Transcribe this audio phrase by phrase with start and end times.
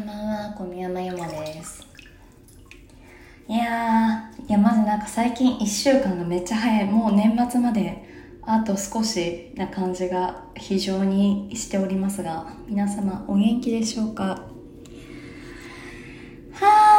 [0.00, 1.86] んばんは、小宮山由真です。
[3.48, 6.86] いや、いや、まずなんか最近1週間がめっちゃ早い。
[6.86, 8.02] もう年末まで
[8.42, 14.24] あと少しな感じが非常にしておりますが、皆様お元気でしょうか？
[14.24, 14.46] は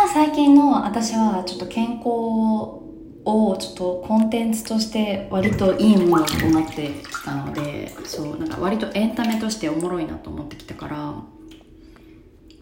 [0.05, 2.83] あ、最近の私はちょっと健康を
[3.25, 11.15] ちょっとコンテンツとして割といいものと思ってきたので、そう、なんか割とエンタメとしておもろいなと思ってきたから、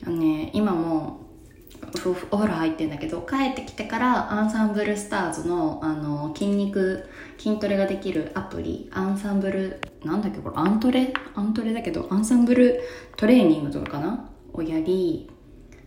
[0.09, 1.29] ね、今も
[2.31, 11.13] お風呂入ってんだけど帰ってきてからアンサンブルスターズのあの筋肉筋トレができるアプリアンサンブルなんだっけこれアントレ？
[11.35, 12.81] アントレだけどアンサンブル
[13.17, 14.29] トレーニングとかかな？
[14.53, 15.29] をやり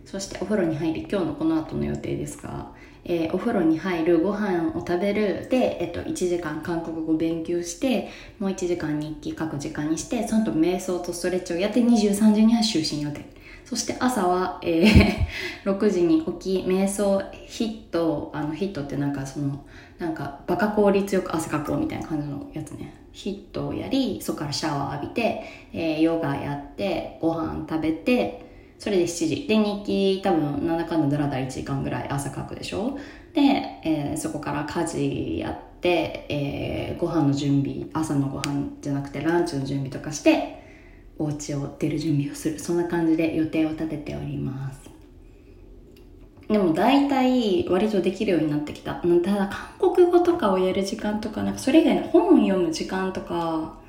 [0.05, 2.71] そしてお風呂に入り今日のこの後の予定ですが、
[3.05, 8.09] えーお風呂に入るご飯を食べるで、えっと、1時間韓国語勉強して
[8.39, 13.32] もう1時間日記書く時間にしてその後瞑想とストレッチをやって23時には就寝予定。
[13.73, 15.23] そして朝は、えー
[15.65, 19.65] 6時に起き瞑想ヒットあのヒットってなんかその
[19.97, 22.93] なんかバカ効率よく汗かこうみたいな感じのやつね。
[23.11, 25.41] ヒットをやりそこからシャワー浴びて、
[25.73, 28.45] えーヨガやってご飯食べて
[28.77, 29.47] それで7時。
[29.47, 32.99] で日記多分なんだかんだだらだら1時間ぐらい朝書くでしょ。
[33.33, 33.41] で、
[33.83, 40.61] えーそこから家事やって、えーご飯の準備朝のご飯じゃなくてランチの準備とかして
[41.17, 42.59] お家を出る準備をする。
[42.59, 44.89] そんな感じで予定を立てております。
[46.47, 48.95] でも大体割とできるようになってきた。
[48.95, 49.47] ただ
[49.79, 53.79] 韓国語とかをやる時間とかなんかそれ以外の本を読む時間とか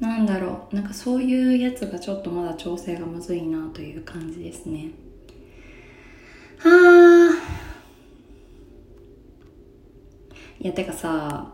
[0.00, 0.74] なんだろう。
[0.74, 4.90] なんかそういうやつがちょっとまだ調整がむずいなという感じですね。
[6.58, 7.34] はあ
[10.60, 11.52] いやてかさ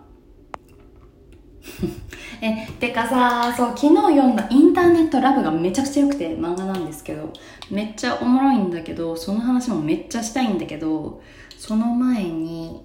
[2.42, 7.32] えてかさそう昨日読んだインターネットラブがめちゃくちゃ良くて漫画なんですけど
[7.70, 11.22] めっちゃおもろいんだけどその話もめっちゃしたいんだけど
[11.58, 12.82] その前に、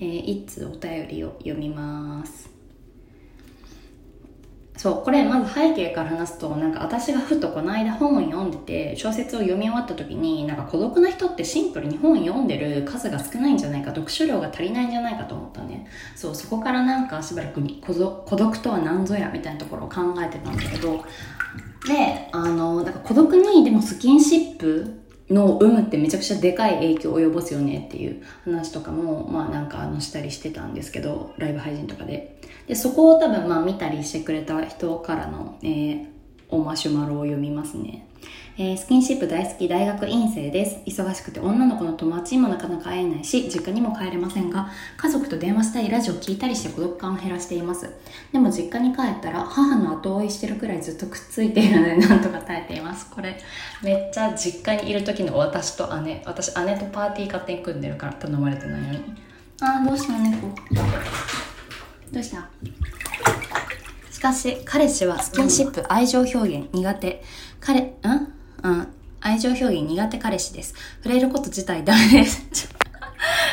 [0.00, 2.57] えー一通お便りを読みます。
[4.78, 15.88] そうこれまず背景から話すとなんか私がふとこの間本を読んでて小説を読み終わった時になんか孤独な人ってシンプルに本読んでる数が少ないんじゃないか読書量が足りないんじゃないかと思ったね。
[16.14, 21.04] そうそこからなんかしばらくに孤独孤独とは何ぞやみたいなところを考えてたんだけど
[21.88, 32.38] であのなんか孤独にでもスキンシップの有無ってめちゃくちゃでかい影響を及ぼすよねっていう話とかもまあなんかあのしたりしてたんですけどライブ配信とかで。
[32.66, 36.17] でそこを多分まあ見たりしてくれた人からの、えー
[36.50, 38.06] おマシュマロを読みますね、
[38.56, 40.78] えースキンシップ大好き大学院生です。
[40.86, 47.90] 忙しくて女の子の友達にもなかなか会えないし実家にも帰れませんが家族と電話したりラジオ聞いたりして孤独感を減らしています。
[48.32, 53.10] でも実家に帰ったら母の後追いしてるくらいずっとくっついているのでなんとか耐えています。
[53.10, 53.38] これ
[53.82, 56.22] めっちゃ実家にいる時の私と姉。
[56.24, 59.00] 私姉とパーティー勝手に組んでるから頼まれてないのに。
[59.60, 60.48] あーどうした猫？
[62.10, 62.48] どうした？
[64.18, 67.22] しかし、彼氏はスキンシップ、愛情表現苦手。
[67.60, 67.94] 彼、ん？
[68.64, 68.88] うん。
[69.20, 70.74] 愛情表現苦手彼氏です。
[71.04, 72.68] 触れること自体ダメです。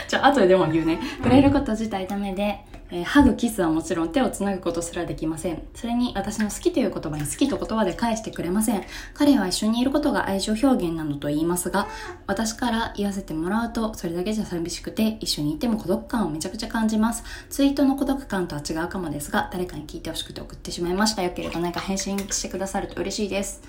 [0.08, 1.00] ちょ、ちょ、後ででも言うね。
[1.18, 5.64] 触れること自体ダメで、えーハグ、キスはもちろん手をつなぐことすらできません。
[5.74, 8.84] それに私の好きという言葉に好きと言葉で返してくれません。
[9.16, 11.88] 彼は一緒にいることが愛情表現なのと言いますが、
[12.28, 17.24] 私から言わせてもらうと、それだけじゃ寂しくて、一緒にいても孤独感をめちゃくちゃ感じます。
[17.50, 21.24] ツイートの孤独感とは違うかもですが、誰かに聞いてほしくて送ってしまいました。
[21.24, 23.64] よければ何か返信してくださると嬉しいです。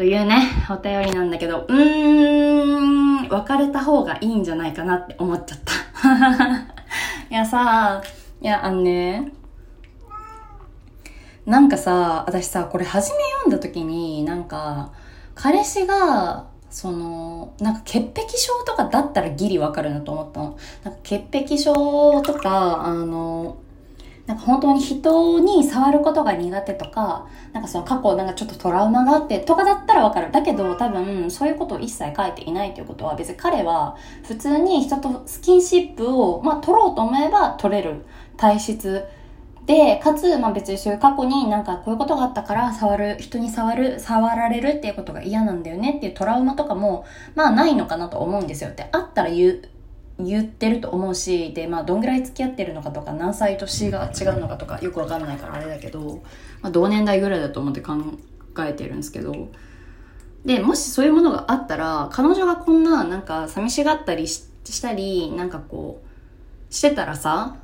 [0.00, 5.74] というね、お便りなんだけど、うーん、別れた方がいいんじゃないかなって思っちゃった。
[7.30, 8.02] いやさ、
[8.40, 9.30] いや、あのね、
[11.44, 14.92] なんかさ、私さ、これ初め読んだ時に、なんか、
[15.34, 20.56] 彼氏が、その、なんか潔癖症とかだったらギリわかるなと思ったの。
[20.82, 23.58] なんか潔癖症とか、あの、
[24.30, 30.30] なんか本当に人に触ることが苦手とか、なんかその過去なんかちょっとトラウマがあってとかだったらわかる。
[30.30, 38.04] だけど多分そういうことを一切書いていないということは別に彼は普通に人とスキンシップをまあ取ろうと思えば取れる
[38.36, 39.04] 体質
[39.66, 48.88] で、かつ、まあ別にそういう過去になんかこういうことがあったから触る、人に触る、触られるっていうことが嫌なんだよねっていうトラウマとかも、まあないのかなと思うんですよって。
[48.92, 49.62] あったら言う、
[50.24, 56.22] 言ってると思うし、で、まあどんぐらい付き合ってるのかとか、何歳年が違うのかとかよくわかんないからあれだけど、
[56.62, 57.94] まあ同年代ぐらいだと思って考
[58.60, 59.48] えてるんですけど、
[60.44, 67.56] で、もしそういうものがあったら、彼女がこんななんか寂しがったりししたり、なんかこう、してたらさ、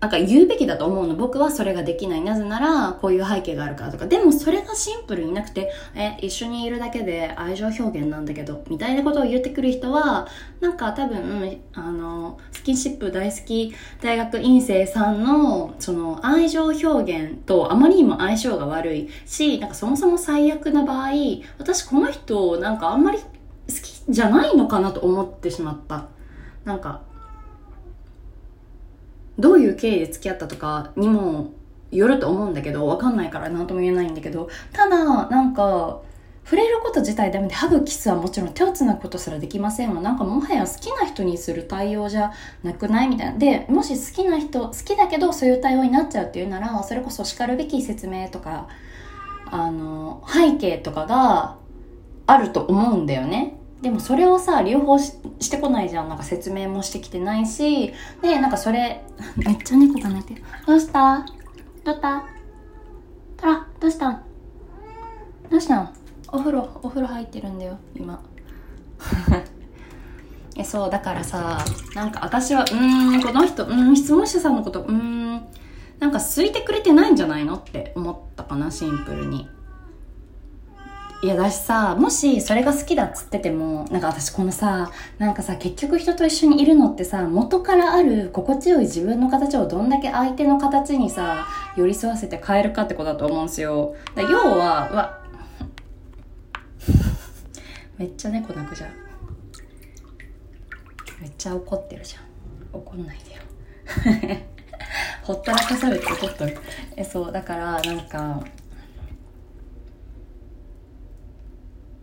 [0.00, 1.16] なんか言うべきだと思うの。
[1.16, 2.20] 僕はそれができない。
[2.20, 4.06] なぜなら、こういう背景があるからとか。
[4.06, 10.28] でもそれがシンプルになくて、え、一緒にいるだけで愛情表現なんだけど、みたいなことを言ってくる人は、
[10.60, 21.10] なんか多分、あの、スキンシップ大好き大学院生さんの、その愛情表現とあまりにも相性が悪いし、なんかそもそも最悪な場合、
[21.58, 23.24] 私この人、なんかあんまり好
[23.82, 26.06] きじゃないのかなと思ってしまった。
[26.64, 27.02] なんか、
[29.38, 31.52] どういう経緯で付き合ったとかにも
[31.90, 36.00] よると思うんだけど、わかんないから何とも言えないんだけど、ただ、なんか、
[36.44, 40.00] 触れること自体ダメで、ハグキスはもちろん手をつなぐことすらできませんわ。
[40.00, 42.32] なんかもはや好きな人にする対応じゃ
[42.62, 43.38] なくないみたいな。
[43.38, 48.68] で、もし好きな人、好きだけどそういう対応になっちゃうっていうなら、それこそ叱るべき説明とか、
[49.50, 51.58] あの、背景とかが
[52.26, 53.57] あると思うんだよね。
[53.82, 56.08] でもそれをさ、両方してこないじゃん。
[56.08, 59.04] なんか説明もしてきてないし、で、なんかそれ、
[59.36, 60.42] めっちゃ猫が寝てる。
[60.66, 61.24] どうした？
[61.84, 62.24] どうした？
[63.36, 64.08] トラ、どうした？
[64.10, 64.22] ん
[65.48, 65.94] どうしたん
[66.32, 68.20] お風呂、お風呂入ってるんだよ、今。
[70.56, 71.64] え、そう、だからさ、
[71.94, 75.30] なんか私は、うーん、この人、うーん、質問者さんのこと、うーん、
[76.00, 77.54] なんか空いてくれてないんじゃないの？
[77.54, 79.48] って思ったかな、シンプルに。
[81.20, 93.96] いや、だしさ、もしそれが好きだっつってても、なんか私このさ、なんかさ、結局人と一緒にいるのってさ、元からある心地よい自分の形をどんだけ相手の形にさ、寄り添わせて変えるかってことだと思うんですよ。
[94.14, 95.18] だ要は、わ、
[97.98, 98.90] めっちゃ猫泣くじゃん。
[101.20, 102.22] めっちゃ怒ってるじゃん。
[102.78, 103.42] 怒んないでよ。
[105.24, 106.56] ほったらかされて怒っとる。
[106.94, 108.40] え、そう、だからなんか、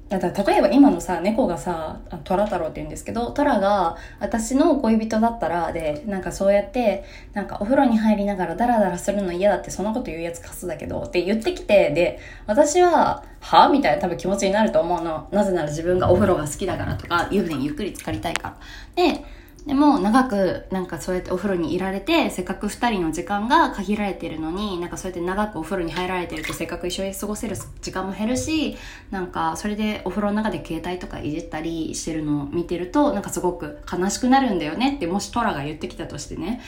[0.07, 7.03] だから例えば今のさ、猫がさ、トラ太郎って言うんですけど、トラが私の恋人だったら、で、なんかそうやって、
[7.33, 13.69] なんかお風呂に入りながらダラダラするの嫌だってそんなこと言うやつカスだけど、って言ってきて、で、私は、は？
[13.69, 15.27] みたいな多分気持ちになると思うの。
[15.31, 19.03] なぜなら自分がお風呂が好きだからとか、湯船にゆっくり浸かりたいから。
[19.03, 19.25] で、
[19.65, 28.77] でも長くなんかそうやってお風呂にいられてせっかく2人の時間が限られてるのになんかそうやって長くお風呂に入られてるとせっかく一緒に過ごせる時間も減るし
[29.09, 36.61] なんかそれでお風呂の中で携帯とかいじったりしてるのを見てるとなんかすごく悲しくなるんだよねってもしトラが言ってきたとしてね。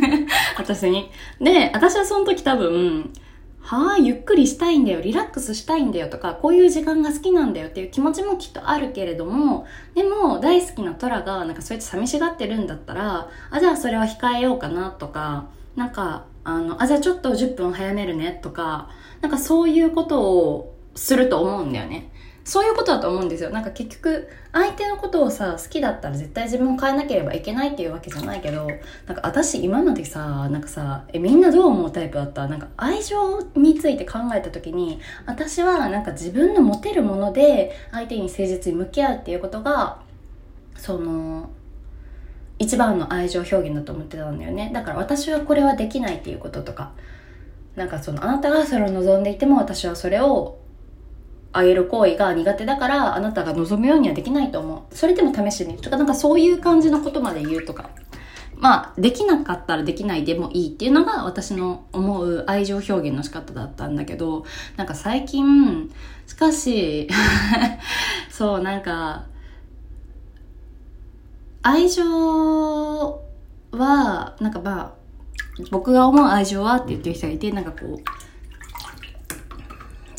[0.58, 1.10] 私に。
[1.40, 3.10] で私はその時多分
[3.64, 15.46] はあ、ゆっくりしたいんだよ、リラックスしたいんだよとか、こういう時間が好きなんだよっていう気持ちもきっとあるけれども、でも大好きなトラがなんかそうやって寂しがってるんだったら、あ、じゃあそれは控えようかなとか、
[15.76, 18.90] なんか、あの、あ、じゃあちょっと10分早めるねとか、
[19.22, 22.12] なんかそういうことをすると思うんだよね。
[22.44, 23.48] そういうことだと思うんですよ。
[23.48, 28.68] なんか結局、相手のことをさ、好きだったら絶対自分を変えなければいけないっていうわけじゃないけど、
[29.06, 32.46] なんか私今までさ、なんかさ、え、みんなどう思うタイプだった？
[32.46, 40.02] なんか愛情について考えた時に、私はなんか自分の持てるもので相手に誠実に向き合うっていうことが、
[40.76, 41.48] その、
[42.58, 44.70] 一番の愛情表現だと思ってたんだよね。
[44.74, 46.92] だから私はこれはできないっていうこととか、
[47.74, 50.58] なんかそのあなたがそれを望んでいても私はそれを
[51.54, 54.94] あげる行為が苦手だからあなたが望むようにはできないと思う。
[54.94, 57.90] それでも試してみるとか、なんかそういう感じのことまで言うとか。
[58.56, 64.44] まあ、できなかったらできないでもいいっていうのが私の思う愛情表現の仕方だったんだけど、
[64.76, 65.92] なんか最近、
[66.26, 67.08] しかし
[68.30, 69.26] そう、なんか、
[71.62, 72.02] 愛情
[73.72, 74.92] は、なんかまあ、
[75.70, 77.96] 僕が思う愛情はって言ってる人がいて、なんかこう、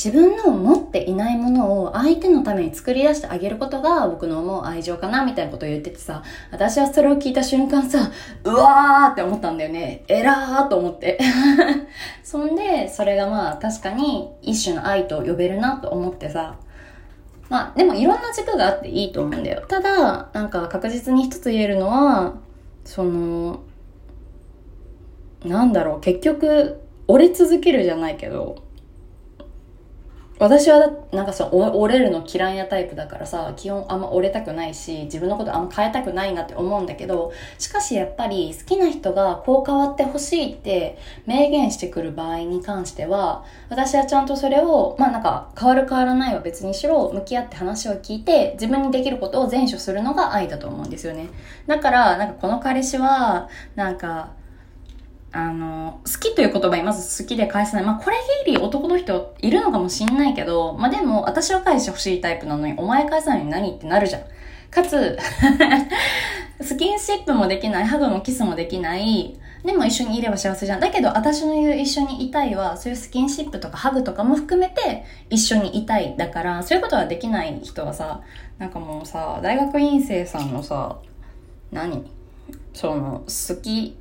[0.06, 6.22] 自分の持っていないものを相手のために作り出してあげることが僕の思う愛情かなみたいなことを言っててさ、
[6.52, 8.12] 私はそれを聞いた瞬間さ、
[8.44, 10.04] うわーって思ったんだよね。
[10.08, 11.20] えらーと思って。
[12.24, 16.54] そんで、それがまあ確かに一種の愛と呼べるなと思ってさ、
[17.50, 19.64] まあでもいろんな軸があっていいと思うんだよ。
[19.68, 22.36] ただ、なんか確実に一つ言えるのは、
[22.84, 23.62] その、
[25.44, 28.65] なんだろう、結局、折れ続けるじゃないけど、
[30.38, 51.30] 私はなんかさ折れるの嫌いなタイプだからさ基本あんま折れたくないし自分のことあんま変えたくないなって思うんだけどしかしやっぱり好きな人がこう変わってほしいって明言してくる場合に関しては私はちゃんとそれをまあなんか変わる変わらないは別にしろ向き合って話を聞いて自分にできることを善処するのが愛だと思うんですよね。
[51.66, 54.32] だからなんかこの彼氏はなんか
[55.36, 57.86] あの、好きという言葉にまず好きで返せない。
[57.86, 58.16] まあ、これ
[58.46, 64.22] ギリ男の人いるのかもしんないけど、まあでも、私は返してほしいタイプなのに、お前返さないのに何ってなるじゃん。
[64.72, 65.18] かつ、
[66.62, 70.80] スキンシップもできない、ハグもキスもできない、でも一緒にいれば幸せじゃん。
[70.80, 76.16] だけど私の言う一緒にいたいは、そういうスキンシップとかハグとかも含めて一緒にいたい。
[76.16, 78.22] だから、そういうことができない人はさ、
[78.58, 80.96] なんかもうさ、大学院生さんのさ、
[81.74, 82.10] 何？
[82.74, 83.98] その、好き、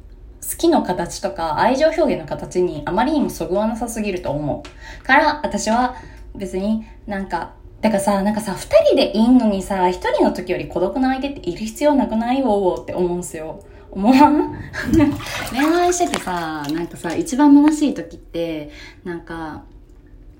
[0.50, 4.62] 好きの形とか愛情表現の形にあまりにもそぐわなさすぎると思
[5.02, 5.04] う。
[5.06, 5.96] から、私は
[6.34, 12.40] 別になんか、だからさ、なんかさ、二人でいんのにさ、一人の時より孤独な相手っている必要なくない？
[12.40, 13.60] よって思うんすよ。
[13.90, 14.54] 思わん？
[15.52, 18.70] 恋愛しててさ、なんかさ、一番虚しい時って、
[19.04, 19.62] なんか、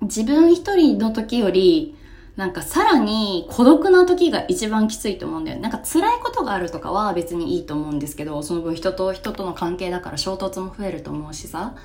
[0.03, 1.97] 自分一人の時より、
[2.37, 5.61] なんかさらに孤独な時が一番きついと思うんだよ。
[5.61, 11.77] なんか辛いことがあるとかは別にいいと思うんですけど、その分人と人との関係だから衝突も増えると思うしさ。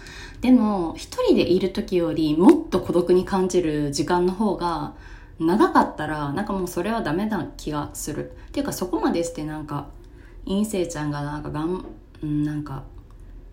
[0.42, 4.96] でも、一人でいる時よりもっと孤独に感じる時間の方が
[5.40, 8.32] 長かったら、なんかもうそれはダメな気がする。
[8.48, 9.88] っていうかそこまでしてなんか、
[10.46, 11.86] 陰性ちゃんがなんかがん、
[12.44, 12.84] なんか、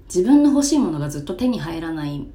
[0.07, 2.27] 自分の欲しいものがずっと手に入らない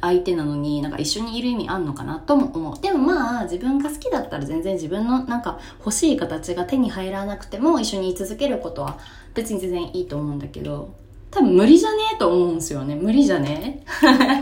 [0.00, 2.80] 相手なのになんか一緒にいる意味あんのかなとも思う。
[2.80, 8.98] でもまあ自分が好きだったら全然自分のなんか欲しい形が手に入らなくても一緒に居続けることは
[9.34, 10.94] 別に全然いいと思うんだけど、
[11.30, 12.96] 多分無理じゃねえと思うんですよね。
[12.96, 13.84] 無理じゃね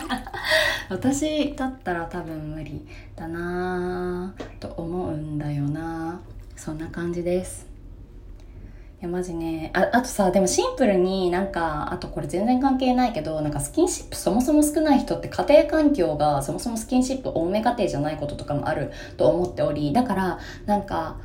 [0.89, 6.21] 私だったら多分無理だなぁと思うんだよな
[6.57, 7.78] そんな感じです。
[9.01, 9.71] いや、マジね。
[9.75, 21.17] あ、あとさ、でもシンプルになんか、あとこれ全然関係ないけど、なんかスキンシップそもそも少ない人って家庭環境がそもそもスキンシップ多め家庭じゃないこととかもあると思っており、だから、なんか、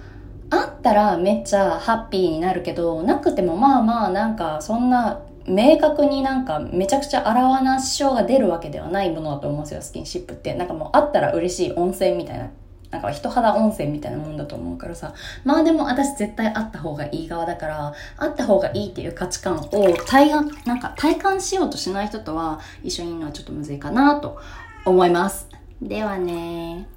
[0.51, 10.53] あったらめっちゃハッピーになるけど、なくてもまあまあなんかそんな明確になんかめちゃくちゃ洗わな支障が出るわけではないものだと思うんですよ、スキンシップって。
[10.53, 12.51] なんかもうあったら嬉しい温泉みたいな
[12.93, 15.13] なんか人肌温泉みたいなもんだと思うからさ。
[15.43, 24.37] まあでも私絶対あった方がいい側だから、あった方がいいっていう価値観を体感、なんか体感しようとしない人とは一緒にいるのはちょっとむずいかなと
[24.85, 25.49] 思います。
[25.81, 26.87] ではね